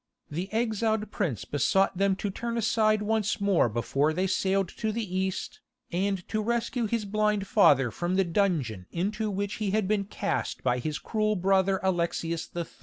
[0.31, 5.15] The exiled prince besought them to turn aside once more before they sailed to the
[5.15, 5.59] East,
[5.91, 10.63] and to rescue his blind father from the dungeon into which he had been cast
[10.63, 12.65] by his cruel brother Alexius III.